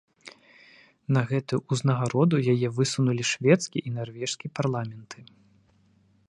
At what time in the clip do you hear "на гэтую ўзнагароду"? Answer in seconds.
1.17-2.39